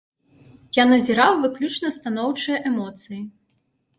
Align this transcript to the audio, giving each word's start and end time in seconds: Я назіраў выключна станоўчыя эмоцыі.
Я 0.77 0.85
назіраў 0.93 1.33
выключна 1.43 1.93
станоўчыя 1.97 2.57
эмоцыі. 2.73 3.21